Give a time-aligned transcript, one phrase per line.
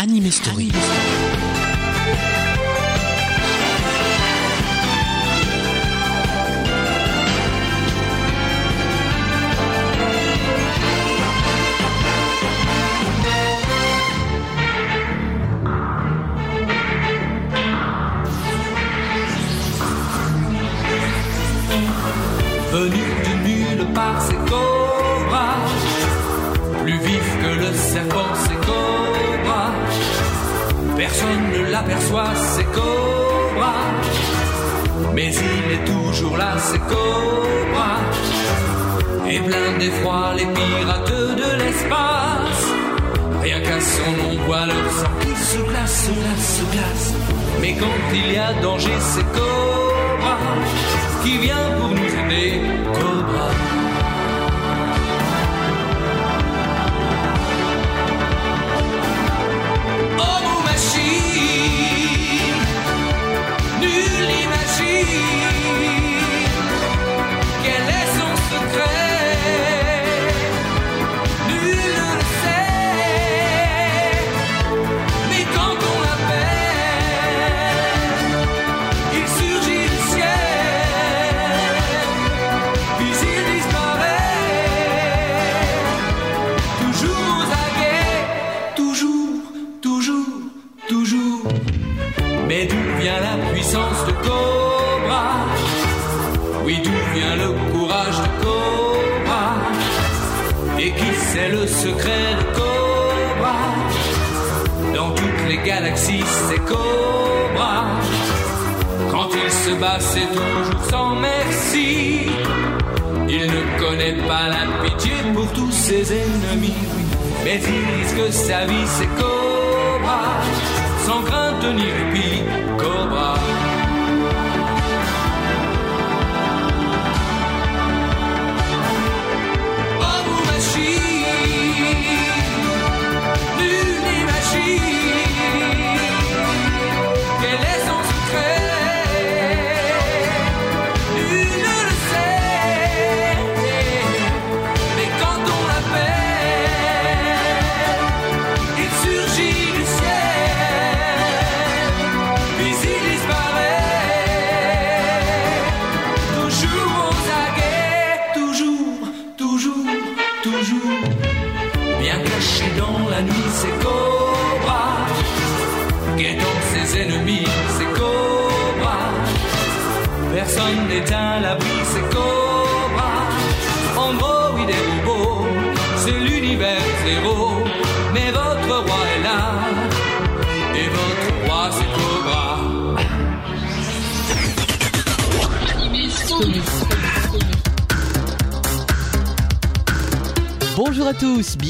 [0.00, 0.70] Anime Story.
[22.70, 25.56] Venu de nulle part, c'est Cobra.
[26.84, 28.57] Plus vif que le serpent.
[31.08, 33.74] Personne ne l'aperçoit, c'est Cobra.
[35.14, 37.92] Mais il est toujours là, c'est Cobra.
[39.26, 41.10] Et plein d'effroi, les pirates
[41.42, 42.62] de l'espace.
[43.42, 47.14] Rien qu'à son nom, voit leur sang qui se glace, se glace, se glace.
[47.62, 50.36] Mais quand il y a danger, c'est Cobra
[51.22, 52.60] qui vient pour nous aider.
[52.92, 53.77] Cobra.
[64.78, 65.97] see.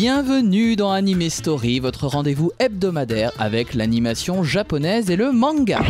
[0.00, 5.80] Bienvenue dans Anime Story, votre rendez-vous hebdomadaire avec l'animation japonaise et le manga.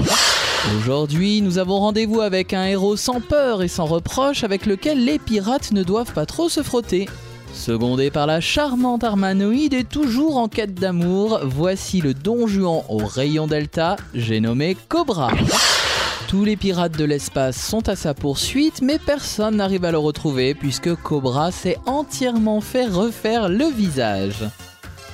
[0.78, 5.18] Aujourd'hui, nous avons rendez-vous avec un héros sans peur et sans reproche avec lequel les
[5.18, 7.06] pirates ne doivent pas trop se frotter.
[7.52, 13.04] Secondé par la charmante Armanoïde et toujours en quête d'amour, voici le Don Juan au
[13.04, 15.28] rayon delta, j'ai nommé Cobra.
[16.28, 20.54] Tous les pirates de l'espace sont à sa poursuite, mais personne n'arrive à le retrouver
[20.54, 24.44] puisque Cobra s'est entièrement fait refaire le visage.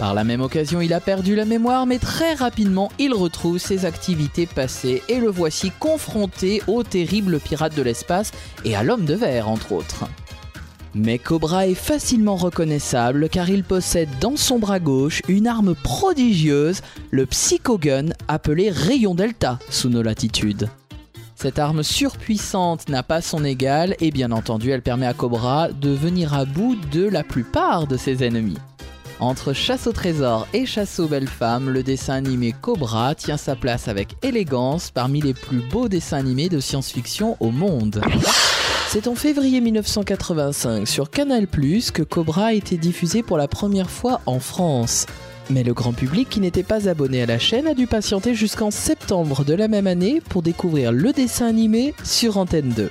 [0.00, 3.84] Par la même occasion, il a perdu la mémoire, mais très rapidement, il retrouve ses
[3.84, 8.32] activités passées et le voici confronté aux terribles pirates de l'espace
[8.64, 10.06] et à l'homme de verre, entre autres.
[10.96, 16.80] Mais Cobra est facilement reconnaissable car il possède dans son bras gauche une arme prodigieuse,
[17.12, 20.68] le Psychogun appelé Rayon Delta sous nos latitudes.
[21.34, 25.90] Cette arme surpuissante n'a pas son égal et bien entendu elle permet à Cobra de
[25.90, 28.58] venir à bout de la plupart de ses ennemis.
[29.20, 33.56] Entre chasse au trésor et chasse aux belles femmes, le dessin animé Cobra tient sa
[33.56, 38.00] place avec élégance parmi les plus beaux dessins animés de science-fiction au monde.
[38.88, 41.44] C'est en février 1985 sur Canal⁇
[41.92, 45.06] que Cobra a été diffusé pour la première fois en France.
[45.50, 48.70] Mais le grand public qui n'était pas abonné à la chaîne a dû patienter jusqu'en
[48.70, 52.90] septembre de la même année pour découvrir le dessin animé sur Antenne 2.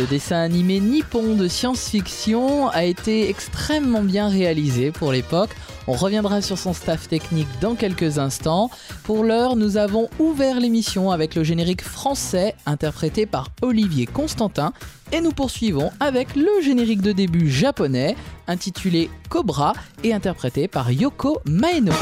[0.00, 5.50] Ce dessin animé nippon de science-fiction a été extrêmement bien réalisé pour l'époque.
[5.86, 8.70] On reviendra sur son staff technique dans quelques instants.
[9.02, 14.72] Pour l'heure, nous avons ouvert l'émission avec le générique français interprété par Olivier Constantin
[15.12, 21.42] et nous poursuivons avec le générique de début japonais intitulé Cobra et interprété par Yoko
[21.44, 21.92] Maeno.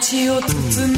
[0.00, 0.97] 街を包む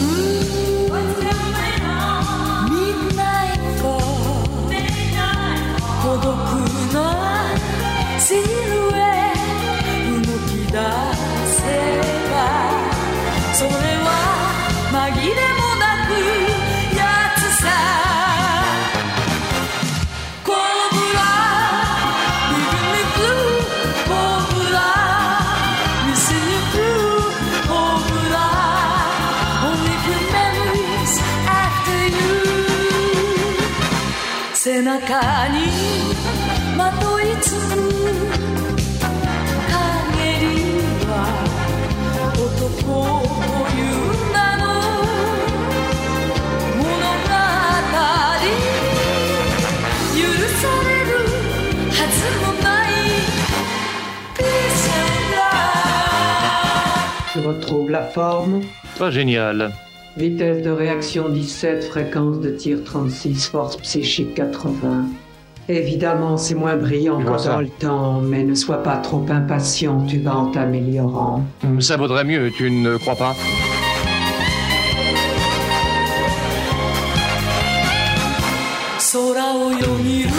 [57.50, 58.62] retrouve la forme.
[58.98, 59.72] Pas génial.
[60.20, 65.06] Vitesse de réaction 17, fréquence de tir 36, force psychique 80.
[65.70, 67.52] Évidemment, c'est moins brillant ça.
[67.54, 71.42] dans le temps, mais ne sois pas trop impatient, tu vas en t'améliorant.
[71.78, 73.34] Ça vaudrait mieux, tu ne crois pas
[79.12, 80.29] 「空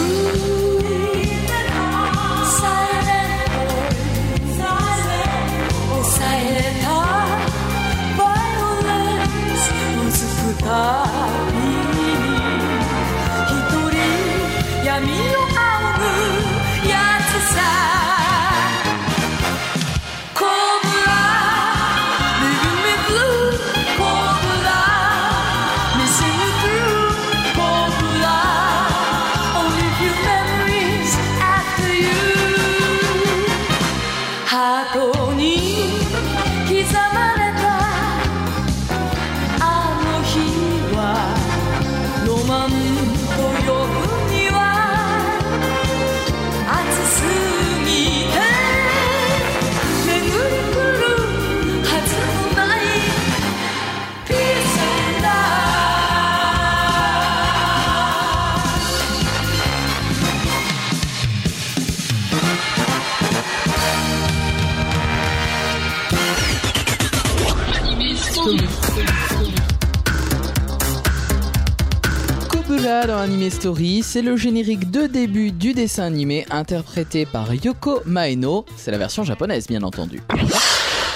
[73.06, 78.64] Dans Anime Story, c'est le générique de début du dessin animé interprété par Yoko Maeno,
[78.76, 80.20] c'est la version japonaise bien entendu.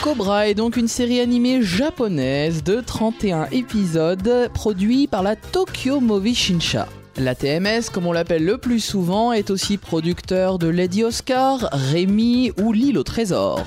[0.03, 6.35] Cobra est donc une série animée japonaise de 31 épisodes produit par la Tokyo Movie
[6.35, 6.88] Shinsha.
[7.19, 12.50] La TMS, comme on l'appelle le plus souvent, est aussi producteur de Lady Oscar, Rémi
[12.61, 13.65] ou L'île au trésor.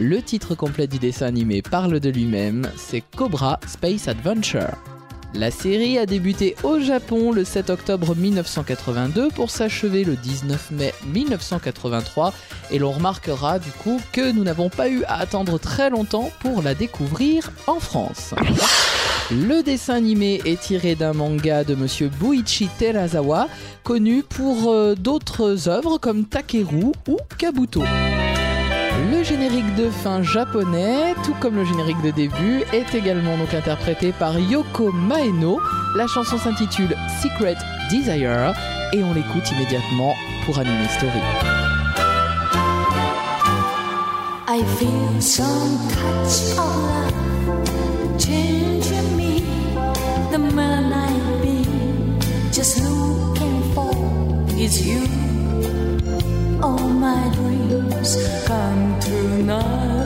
[0.00, 4.97] Le titre complet du dessin animé parle de lui-même, c'est Cobra Space Adventure.
[5.34, 10.94] La série a débuté au Japon le 7 octobre 1982 pour s'achever le 19 mai
[11.12, 12.32] 1983
[12.70, 16.62] et l'on remarquera du coup que nous n'avons pas eu à attendre très longtemps pour
[16.62, 18.34] la découvrir en France.
[19.30, 23.48] Le dessin animé est tiré d'un manga de monsieur Buichi Terazawa,
[23.84, 27.82] connu pour euh, d'autres œuvres comme Takeru ou Kabuto.
[29.28, 34.38] Générique de fin japonais, tout comme le générique de début, est également donc interprété par
[34.38, 35.60] Yoko Maeno.
[35.96, 37.56] La chanson s'intitule Secret
[37.90, 38.54] Desire
[38.94, 40.14] et on l'écoute immédiatement
[40.46, 41.20] pour Anime Story.
[44.48, 47.12] I feel some touch love
[49.14, 49.42] me.
[50.32, 52.18] The man I've been
[52.50, 53.92] just looking for
[54.58, 55.02] is you.
[56.62, 57.77] All my dreams
[58.45, 60.03] come true now.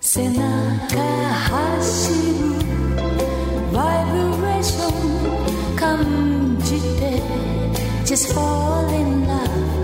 [0.00, 0.38] 背中
[1.50, 2.46] 走る
[3.72, 7.20] バイブレーション感じて
[8.04, 9.79] Just fall in love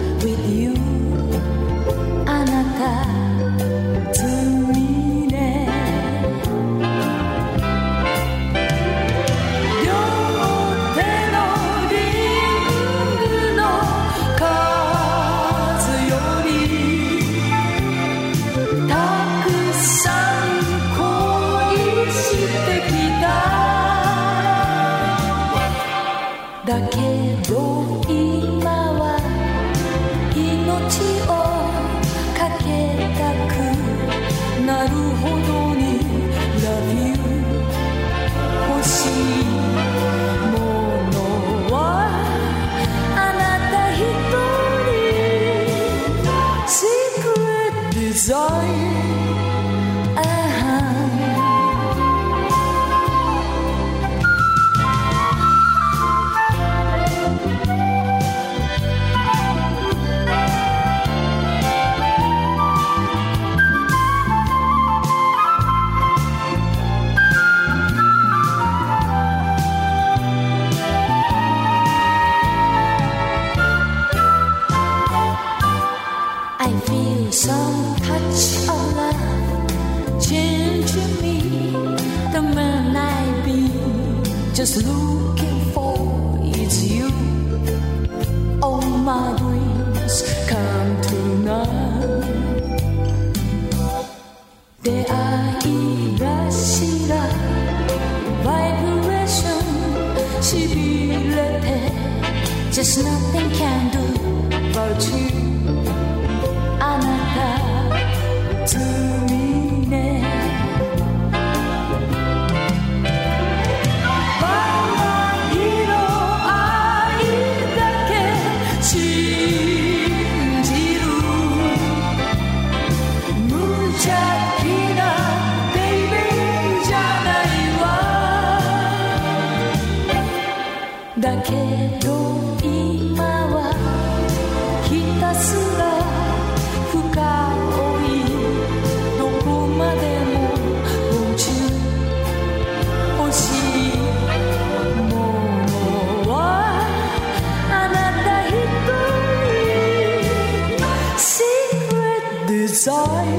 [152.77, 153.36] Secret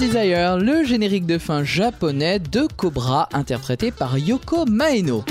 [0.00, 5.24] desire「Secret Desire, le générique de fin japonais de Cobra interprété par Yoko Maeno.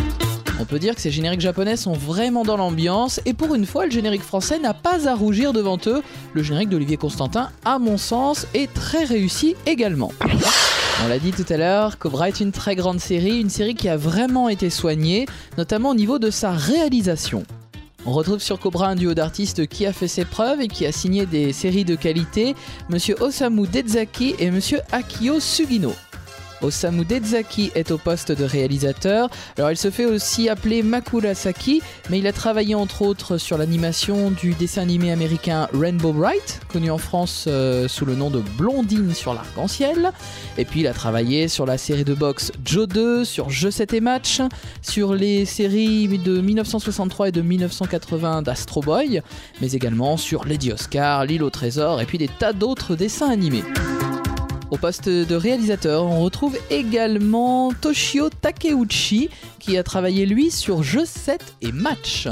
[0.59, 3.85] On peut dire que ces génériques japonais sont vraiment dans l'ambiance et pour une fois
[3.85, 6.03] le générique français n'a pas à rougir devant eux.
[6.33, 10.11] Le générique d'Olivier Constantin, à mon sens, est très réussi également.
[11.03, 13.89] On l'a dit tout à l'heure, Cobra est une très grande série, une série qui
[13.89, 15.25] a vraiment été soignée,
[15.57, 17.43] notamment au niveau de sa réalisation.
[18.05, 20.91] On retrouve sur Cobra un duo d'artistes qui a fait ses preuves et qui a
[20.91, 22.55] signé des séries de qualité,
[22.89, 25.93] Monsieur Osamu Dezaki et Monsieur Akio Sugino.
[26.61, 29.29] Osamu Dezaki est au poste de réalisateur.
[29.57, 33.57] Alors il se fait aussi appeler Makura Saki, mais il a travaillé entre autres sur
[33.57, 38.41] l'animation du dessin animé américain Rainbow Bright, connu en France euh, sous le nom de
[38.57, 40.11] Blondine sur l'arc-en-ciel.
[40.57, 43.93] Et puis il a travaillé sur la série de boxe Joe 2, sur Jeux 7
[43.93, 44.41] et Match,
[44.81, 49.21] sur les séries de 1963 et de 1980 d'Astro Boy,
[49.61, 53.63] mais également sur Lady Oscar, L'île au trésor et puis des tas d'autres dessins animés.
[54.71, 61.05] Au poste de réalisateur, on retrouve également Toshio Takeuchi qui a travaillé lui sur Jeux
[61.05, 62.27] 7 et Match.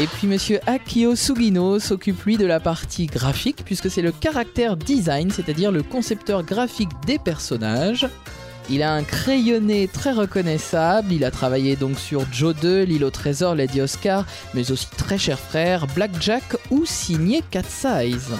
[0.00, 4.78] Et puis monsieur Akio Sugino s'occupe lui de la partie graphique puisque c'est le caractère
[4.78, 8.08] design, c'est-à-dire le concepteur graphique des personnages.
[8.70, 13.10] Il a un crayonné très reconnaissable, il a travaillé donc sur Joe 2, L'île au
[13.10, 14.24] trésor, Lady Oscar,
[14.54, 18.32] mais aussi Très cher frère, Blackjack ou signé Cat Size.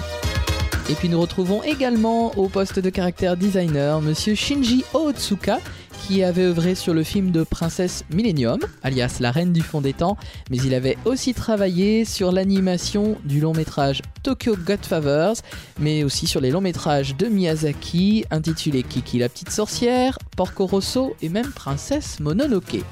[0.87, 5.59] Et puis nous retrouvons également au poste de caractère designer Monsieur Shinji Otsuka
[6.05, 9.93] qui avait œuvré sur le film de Princesse Millennium, alias La Reine du Fond des
[9.93, 10.17] Temps,
[10.51, 15.41] mais il avait aussi travaillé sur l'animation du long métrage Tokyo Godfathers,
[15.79, 21.15] mais aussi sur les longs métrages de Miyazaki intitulés Kiki la petite sorcière, Porco Rosso
[21.23, 22.83] et même Princesse Mononoke.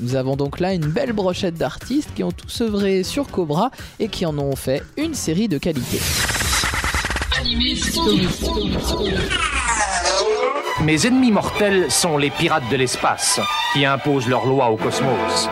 [0.00, 3.70] Nous avons donc là une belle brochette d'artistes qui ont tous œuvré sur Cobra
[4.00, 5.98] et qui en ont fait une série de qualité.
[10.82, 13.40] Mes ennemis mortels sont les pirates de l'espace,
[13.72, 15.48] qui imposent leurs lois au cosmos.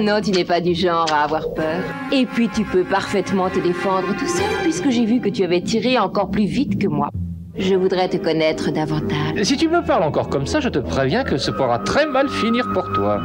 [0.00, 1.80] Non, tu n'es pas du genre à avoir peur.
[2.12, 5.60] Et puis tu peux parfaitement te défendre tout seul puisque j'ai vu que tu avais
[5.60, 7.08] tiré encore plus vite que moi.
[7.58, 9.42] Je voudrais te connaître davantage.
[9.42, 12.28] Si tu me parles encore comme ça, je te préviens que ce pourra très mal
[12.28, 13.22] finir pour toi.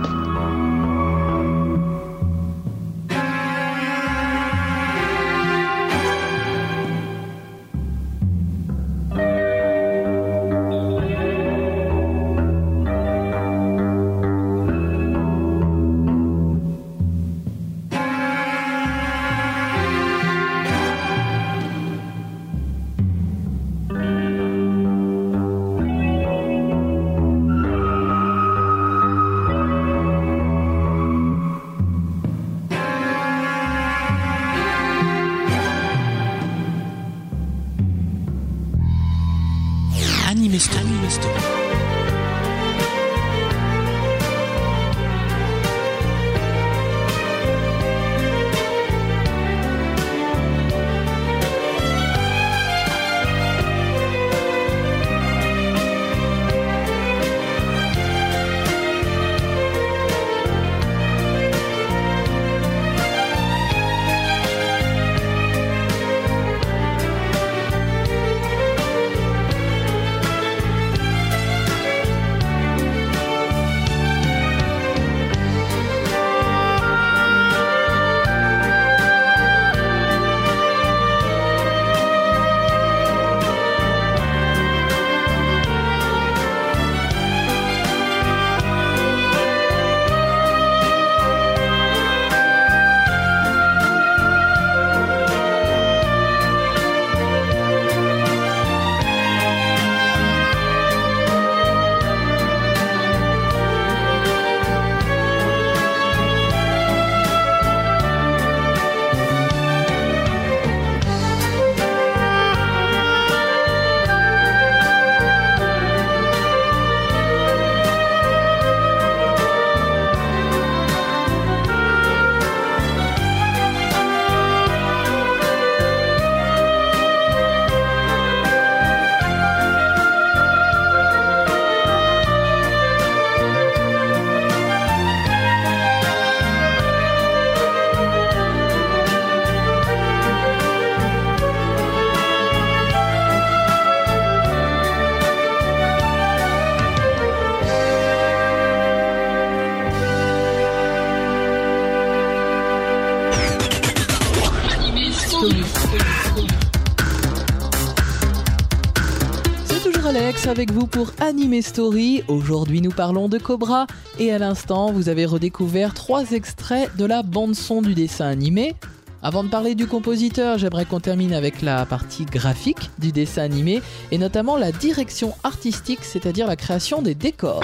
[160.51, 162.23] Avec vous pour Anime Story.
[162.27, 163.87] Aujourd'hui, nous parlons de Cobra
[164.19, 168.75] et à l'instant, vous avez redécouvert trois extraits de la bande-son du dessin animé.
[169.23, 173.81] Avant de parler du compositeur, j'aimerais qu'on termine avec la partie graphique du dessin animé
[174.11, 177.63] et notamment la direction artistique, c'est-à-dire la création des décors.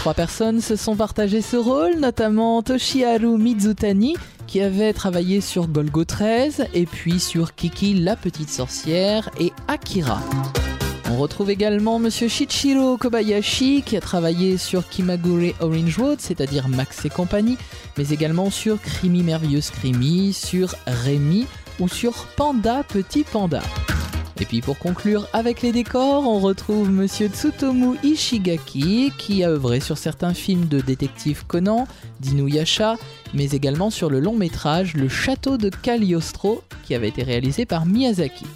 [0.00, 4.16] Trois personnes se sont partagées ce rôle, notamment Toshiharu Mizutani,
[4.48, 10.20] qui avait travaillé sur Golgo 13 et puis sur Kiki la petite sorcière et Akira.
[11.12, 17.04] On retrouve également Monsieur Shichiro Kobayashi qui a travaillé sur Kimagure Orange Road, c'est-à-dire Max
[17.04, 17.58] et compagnie,
[17.98, 21.46] mais également sur Crimi Merveilleuse Crimi, sur Rémi
[21.80, 23.60] ou sur Panda Petit Panda.
[24.40, 29.80] Et puis pour conclure avec les décors, on retrouve Monsieur Tsutomu Ishigaki qui a œuvré
[29.80, 31.86] sur certains films de détective Conan,
[32.20, 32.96] d'Inuyasha,
[33.34, 37.84] mais également sur le long métrage Le Château de Cagliostro qui avait été réalisé par
[37.84, 38.46] Miyazaki.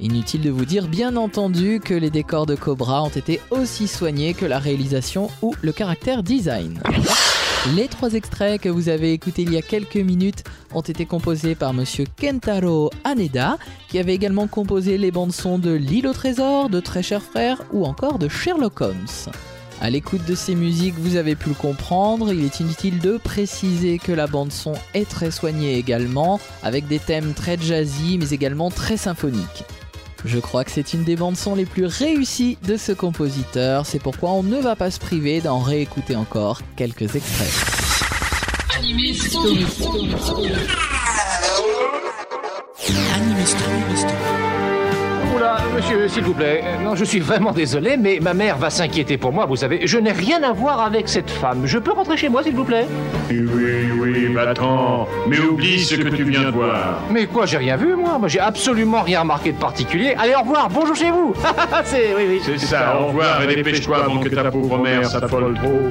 [0.00, 4.34] Inutile de vous dire bien entendu que les décors de Cobra ont été aussi soignés
[4.34, 6.80] que la réalisation ou le caractère design.
[7.74, 11.54] Les trois extraits que vous avez écoutés il y a quelques minutes ont été composés
[11.54, 13.56] par monsieur Kentaro Haneda,
[13.88, 17.62] qui avait également composé les bandes son de L'île au trésor, de Très cher frère
[17.72, 19.30] ou encore de Sherlock Holmes.
[19.80, 23.98] À l'écoute de ces musiques, vous avez pu le comprendre, il est inutile de préciser
[23.98, 28.70] que la bande son est très soignée également, avec des thèmes très jazzy mais également
[28.70, 29.64] très symphoniques.
[30.24, 33.98] Je crois que c'est une des bandes son les plus réussies de ce compositeur, c'est
[33.98, 37.52] pourquoi on ne va pas se priver d'en réécouter encore quelques extraits.
[45.74, 46.62] Monsieur, s'il vous plaît.
[46.64, 49.86] Euh, Non, je suis vraiment désolé, mais ma mère va s'inquiéter pour moi, vous savez.
[49.86, 51.62] Je n'ai rien à voir avec cette femme.
[51.66, 52.86] Je peux rentrer chez moi, s'il vous plaît?
[53.30, 53.44] Oui,
[54.00, 55.06] oui, va-t'en.
[55.28, 57.00] Mais oublie ce que tu viens de voir.
[57.10, 58.18] Mais quoi, j'ai rien vu, moi?
[58.18, 60.14] Moi, j'ai absolument rien remarqué de particulier.
[60.18, 61.34] Allez, au revoir, bonjour chez vous
[61.84, 62.40] C'est, oui, oui.
[62.44, 65.90] C'est ça, au revoir et dépêche-toi avant que ta pauvre mère s'affole trop.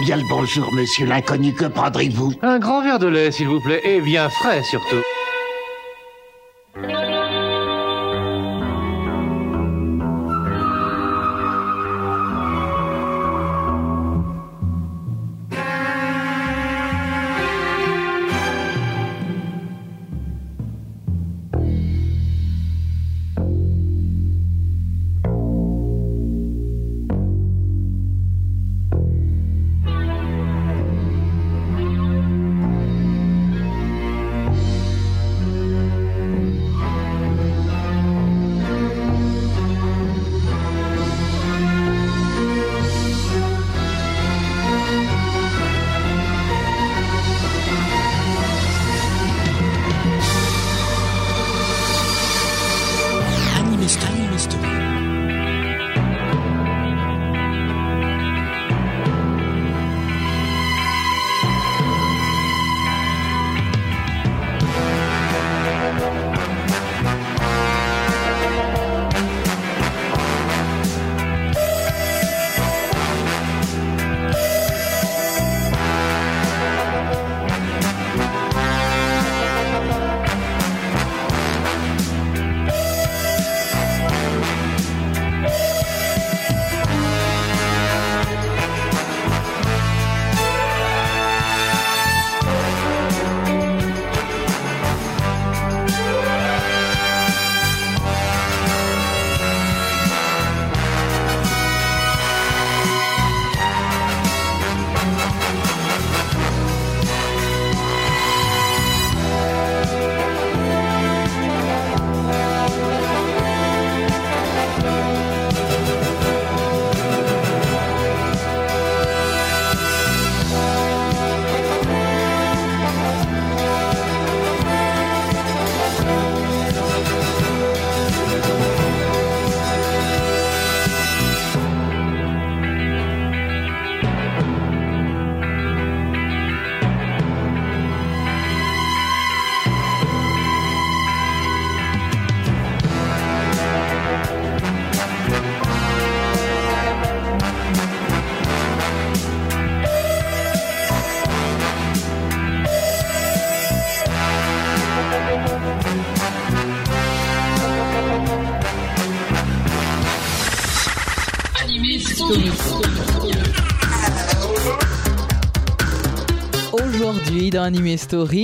[0.00, 2.32] Bien le bonjour, monsieur l'inconnu, que prendrez-vous?
[2.42, 5.02] Un grand verre de lait, s'il vous plaît, et bien frais surtout.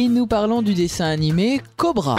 [0.09, 2.17] Nous parlons du dessin animé Cobra.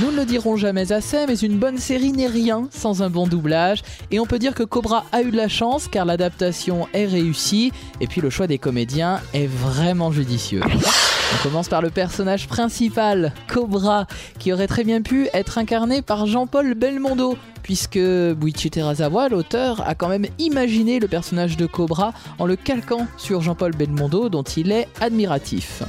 [0.00, 3.26] Nous ne le dirons jamais assez, mais une bonne série n'est rien sans un bon
[3.26, 3.82] doublage.
[4.10, 7.72] Et on peut dire que Cobra a eu de la chance car l'adaptation est réussie
[8.00, 10.62] et puis le choix des comédiens est vraiment judicieux.
[10.64, 14.06] On commence par le personnage principal, Cobra,
[14.38, 19.94] qui aurait très bien pu être incarné par Jean-Paul Belmondo, puisque Buichi Terasawa, l'auteur, a
[19.94, 24.72] quand même imaginé le personnage de Cobra en le calquant sur Jean-Paul Belmondo, dont il
[24.72, 25.82] est admiratif.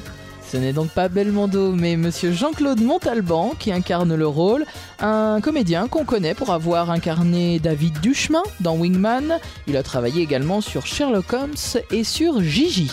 [0.49, 4.65] Ce n'est donc pas Belmondo, mais monsieur Jean-Claude Montalban qui incarne le rôle,
[5.01, 9.39] un comédien qu'on connaît pour avoir incarné David Duchemin dans Wingman.
[9.67, 12.89] Il a travaillé également sur Sherlock Holmes et sur Gigi.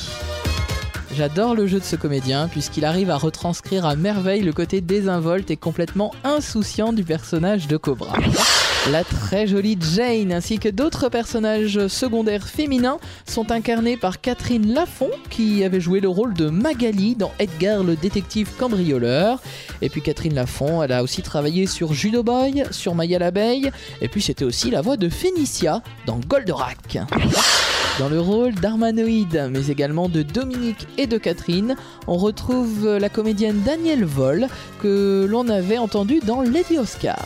[1.15, 5.49] J'adore le jeu de ce comédien puisqu'il arrive à retranscrire à merveille le côté désinvolte
[5.53, 8.15] et complètement insouciant du personnage de Cobra.
[8.91, 15.11] La très jolie Jane ainsi que d'autres personnages secondaires féminins sont incarnés par Catherine Lafont
[15.31, 19.41] qui avait joué le rôle de Magali dans Edgar le détective cambrioleur.
[19.81, 23.71] Et puis Catherine Lafont, elle a aussi travaillé sur Judo Boy, sur Maya l'abeille
[24.03, 26.99] et puis c'était aussi la voix de Phénicia dans Goldorak.
[27.99, 33.63] Dans le rôle d'Armanoïde, mais également de Dominique et de Catherine, on retrouve la comédienne
[33.65, 34.49] Danielle Vol,
[34.83, 37.25] que l'on avait entendue dans Lady Oscar.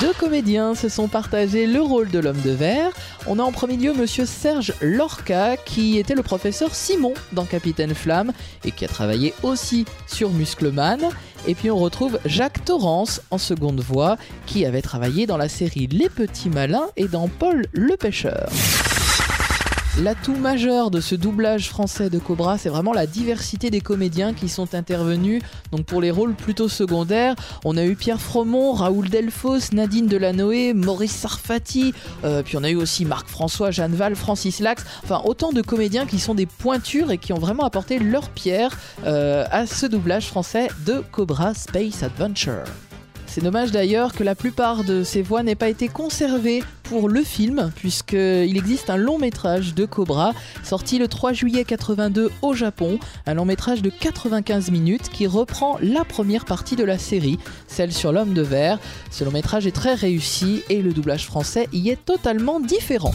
[0.00, 2.90] Deux comédiens se sont partagés le rôle de l'homme de verre.
[3.26, 7.94] On a en premier lieu monsieur Serge Lorca, qui était le professeur Simon dans Capitaine
[7.94, 8.32] Flamme
[8.64, 11.00] et qui a travaillé aussi sur Muscleman.
[11.46, 15.86] Et puis on retrouve Jacques Torrance en seconde voix, qui avait travaillé dans la série
[15.86, 18.50] Les Petits Malins et dans Paul le Pêcheur.
[20.02, 24.50] L'atout majeur de ce doublage français de Cobra, c'est vraiment la diversité des comédiens qui
[24.50, 25.42] sont intervenus.
[25.72, 30.74] Donc pour les rôles plutôt secondaires, on a eu Pierre Fromont, Raoul Delfos, Nadine Delanoë,
[30.74, 34.84] Maurice Sarfati, euh, puis on a eu aussi Marc François, Jeanne Val, Francis Lax.
[35.02, 38.78] Enfin autant de comédiens qui sont des pointures et qui ont vraiment apporté leur pierre
[39.06, 42.64] euh, à ce doublage français de Cobra Space Adventure.
[43.36, 47.22] C'est dommage d'ailleurs que la plupart de ces voix n'aient pas été conservées pour le
[47.22, 50.32] film, puisqu'il existe un long métrage de Cobra,
[50.64, 55.76] sorti le 3 juillet 82 au Japon, un long métrage de 95 minutes qui reprend
[55.82, 58.78] la première partie de la série, celle sur l'homme de verre.
[59.10, 63.12] Ce long métrage est très réussi et le doublage français y est totalement différent.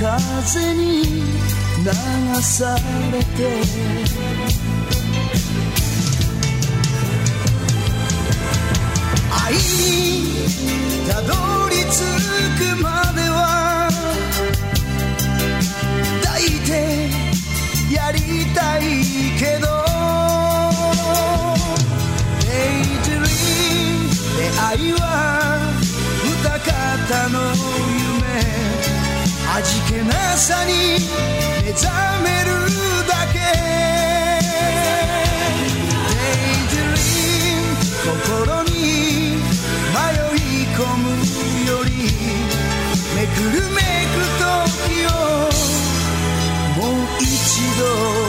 [0.00, 1.02] 風に
[1.84, 1.90] 流
[2.42, 2.76] さ
[3.12, 3.62] れて。
[9.44, 9.58] 愛に
[11.08, 11.28] たど
[11.68, 11.92] り着
[12.58, 13.36] くまでは
[16.22, 16.70] 抱いて
[17.92, 18.18] やり
[18.54, 18.80] たい
[19.38, 19.66] けど。
[22.40, 23.22] Daydream
[24.36, 25.02] 出会いは
[26.24, 27.36] 二方の
[27.88, 28.01] 夢
[29.54, 30.72] 味気なさに
[31.62, 31.90] 目覚
[32.24, 32.48] める
[33.06, 33.38] だけ。
[36.70, 36.96] Daydream
[38.02, 38.70] 心に
[39.92, 40.00] 迷
[40.32, 41.04] い込む
[41.66, 41.90] より
[43.14, 45.08] めくるめく時を
[46.80, 47.26] もう一
[47.78, 48.21] 度。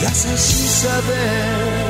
[0.00, 1.81] 優しさで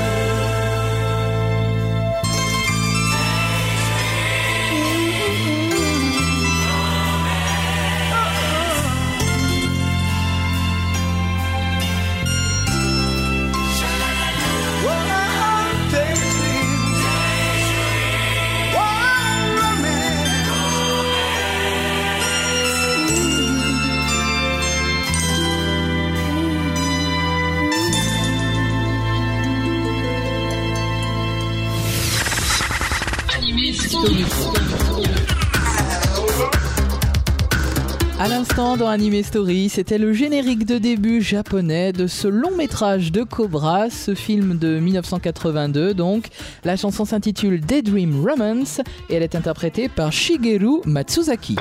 [38.23, 43.11] À l'instant dans Anime Story, c'était le générique de début japonais de ce long métrage
[43.11, 46.27] de Cobra, ce film de 1982 donc.
[46.63, 51.57] La chanson s'intitule Daydream Romance et elle est interprétée par Shigeru Matsuzaki.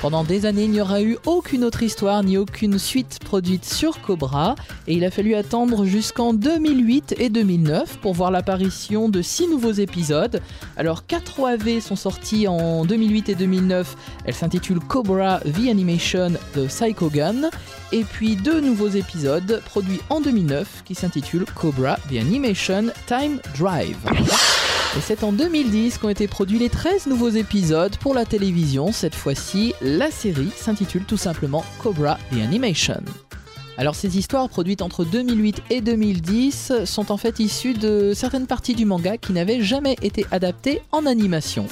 [0.00, 4.00] Pendant des années, il n'y aura eu aucune autre histoire ni aucune suite produite sur
[4.00, 4.54] Cobra
[4.86, 9.72] et il a fallu attendre jusqu'en 2008 et 2009 pour voir l'apparition de six nouveaux
[9.72, 10.40] épisodes.
[10.76, 16.68] Alors 4 OAV sont sortis en 2008 et 2009, elles s'intitulent Cobra The Animation The
[16.68, 17.50] Psycho Gun
[17.90, 23.96] et puis deux nouveaux épisodes produits en 2009 qui s'intitulent Cobra The Animation Time Drive.
[24.96, 28.90] Et c'est en 2010 qu'ont été produits les 13 nouveaux épisodes pour la télévision.
[28.90, 33.02] Cette fois-ci, la série s'intitule tout simplement Cobra The Animation.
[33.76, 38.74] Alors ces histoires produites entre 2008 et 2010 sont en fait issues de certaines parties
[38.74, 41.66] du manga qui n'avaient jamais été adaptées en animation.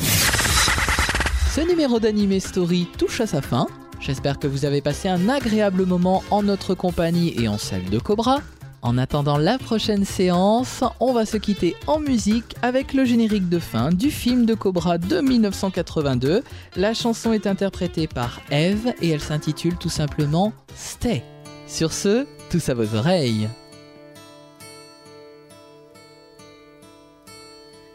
[1.53, 3.67] Ce numéro d'Anime Story touche à sa fin.
[3.99, 7.99] J'espère que vous avez passé un agréable moment en notre compagnie et en celle de
[7.99, 8.41] Cobra.
[8.83, 13.59] En attendant la prochaine séance, on va se quitter en musique avec le générique de
[13.59, 16.43] fin du film de Cobra de 1982.
[16.77, 21.25] La chanson est interprétée par Eve et elle s'intitule tout simplement Stay.
[21.67, 23.49] Sur ce, tous à vos oreilles.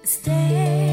[0.03, 0.90] Stay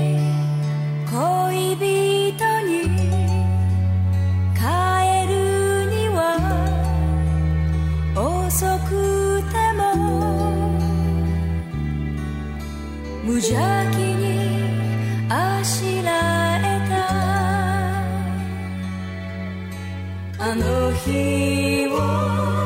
[13.29, 13.51] 無邪
[13.91, 16.97] 気にあしらえた。
[20.43, 22.58] あの日を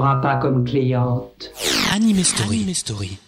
[0.00, 1.50] m'auras pas comme cliente.
[1.92, 2.62] Anime Story.
[2.62, 3.18] Anime Story.